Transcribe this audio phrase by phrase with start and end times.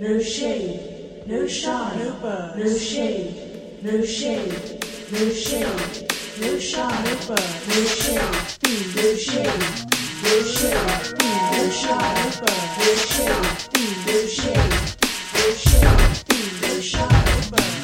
[0.00, 4.82] no shade, no shine, no bird, no shade, no shade,
[5.12, 8.22] no shade, no shine, no bird, no shade,
[8.96, 9.46] no shade,
[10.22, 11.02] no shade,
[11.52, 13.46] no shine, no bird, no shade,
[14.06, 14.74] no shade,
[15.34, 17.83] no shade, no shine, no bird,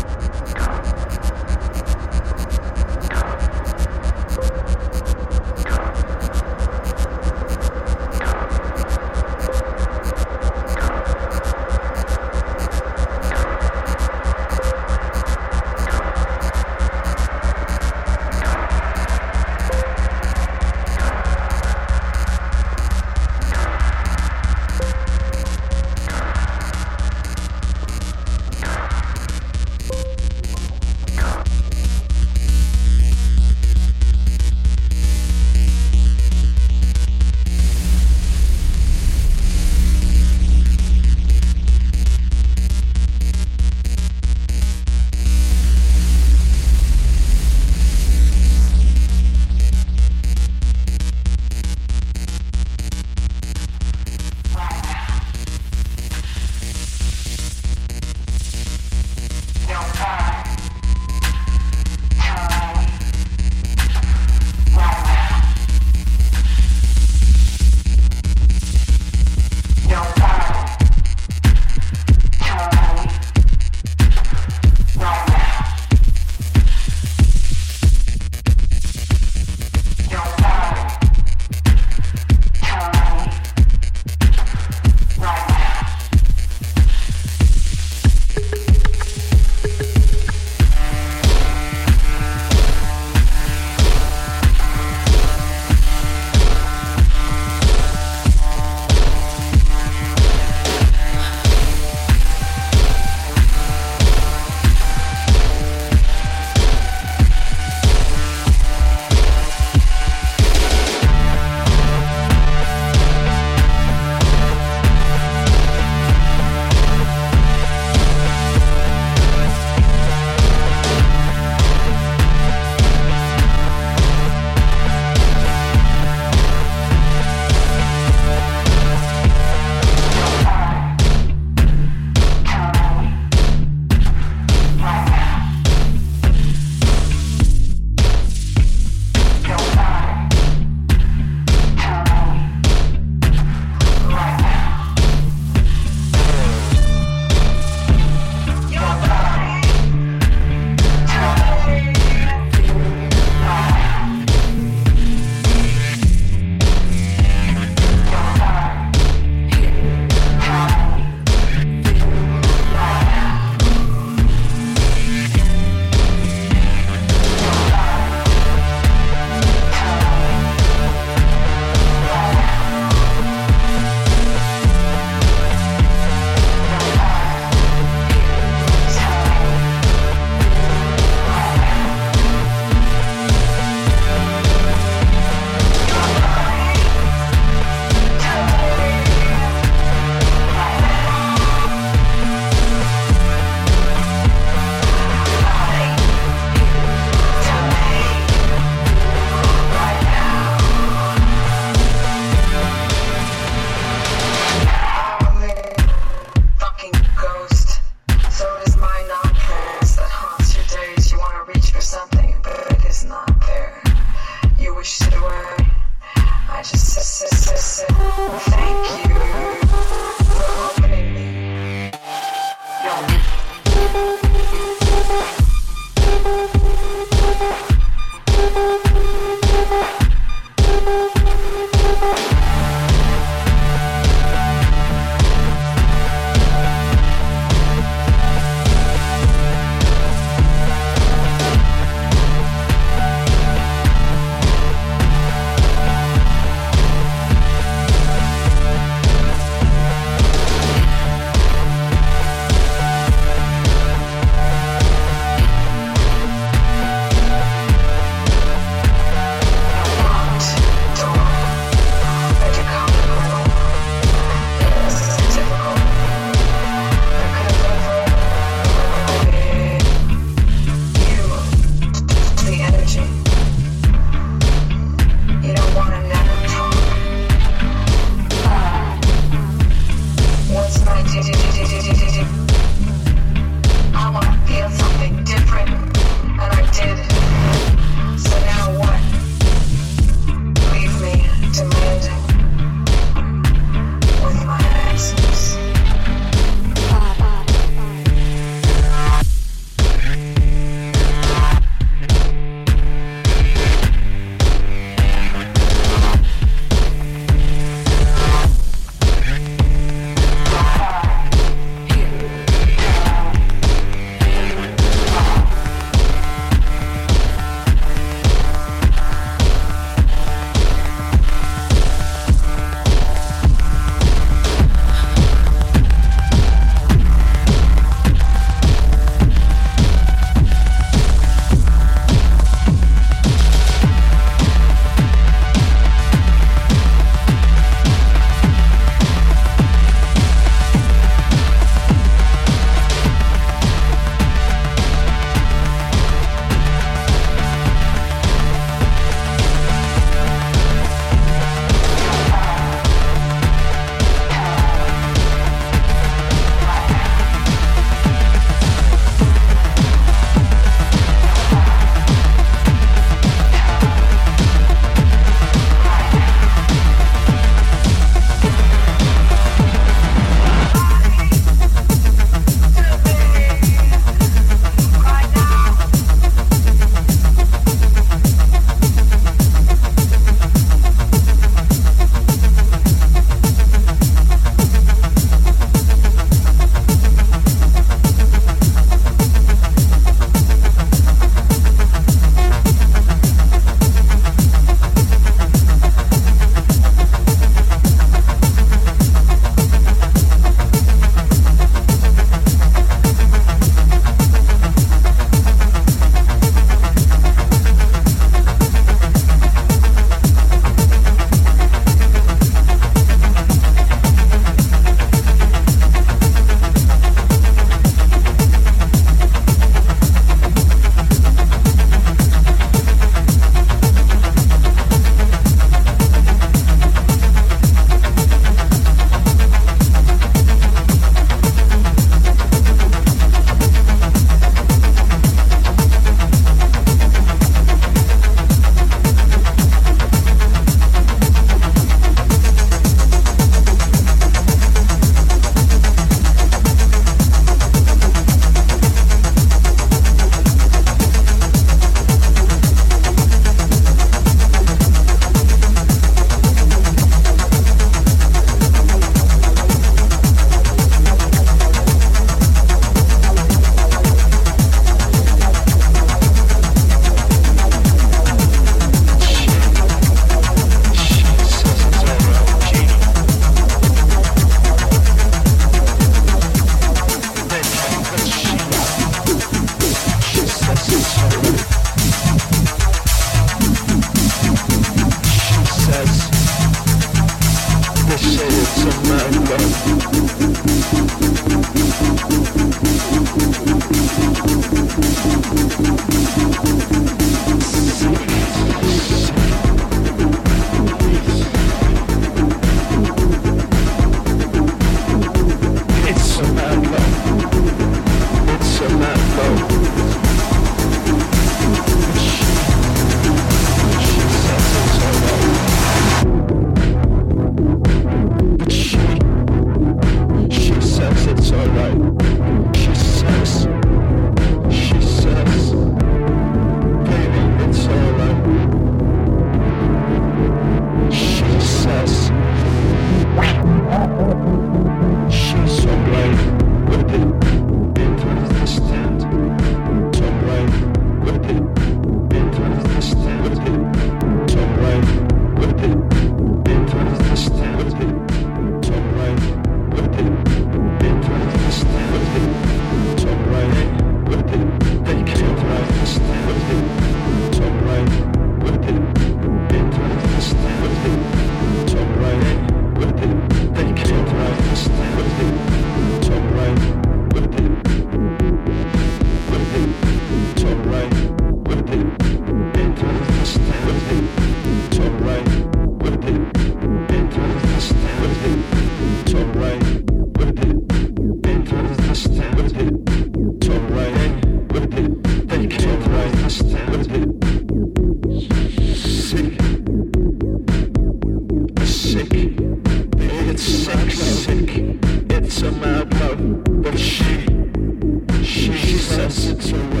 [599.31, 600.00] says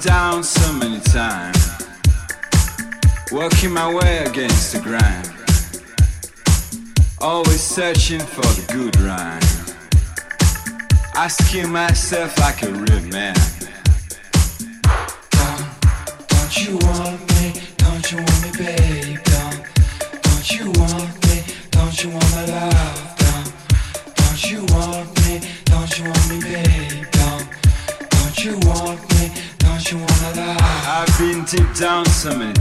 [0.00, 1.72] down so many times,
[3.32, 5.30] working my way against the grind,
[7.20, 9.40] always searching for the good rhyme,
[11.16, 13.37] asking myself like a real man.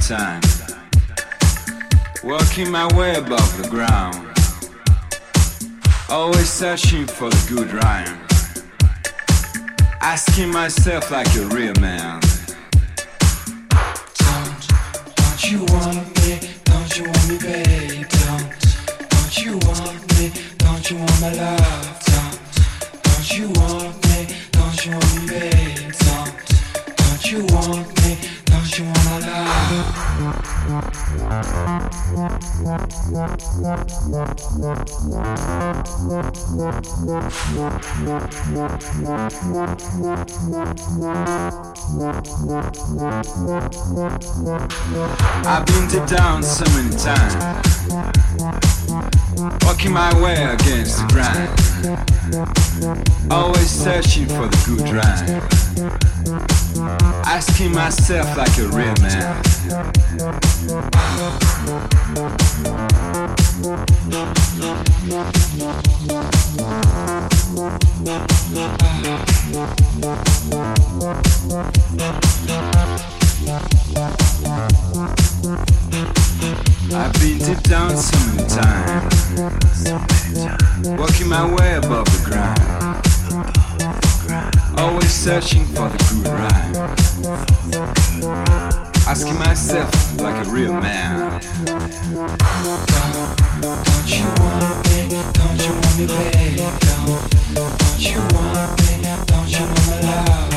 [0.07, 0.61] Times,
[2.23, 4.15] working my way above the ground,
[6.09, 8.17] always searching for the good rhyme,
[10.01, 12.26] asking myself like a real man.
[45.49, 47.35] I've been deep down so many times,
[49.65, 52.16] working my way against the grind,
[53.31, 55.41] always searching for the good rhyme,
[57.25, 59.43] asking myself like a real man.
[73.49, 73.63] I've
[77.13, 78.43] been deep down so many
[80.97, 82.59] working my way above the ground,
[84.77, 86.75] always searching for the good rhyme,
[89.07, 91.39] asking myself like a real man.
[91.63, 91.89] Don't
[94.09, 95.07] you want me?
[95.31, 96.07] Don't you want me?
[96.57, 96.83] Don't,
[97.55, 98.93] don't you want me?
[99.25, 100.56] Don't you want my love?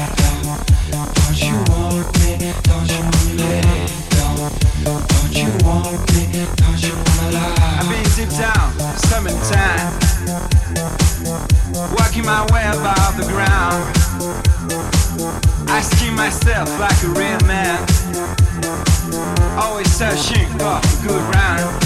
[19.80, 21.80] Always searching for the good rhyme.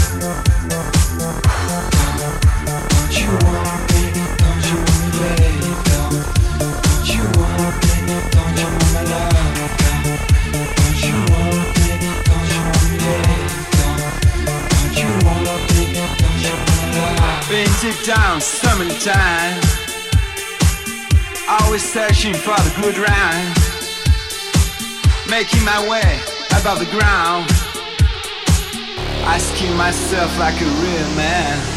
[17.84, 19.66] Been down so many times,
[21.46, 23.52] always searching for the good rhyme,
[25.28, 26.18] making my way
[26.58, 27.44] above the ground,
[29.26, 31.73] asking myself like a real man.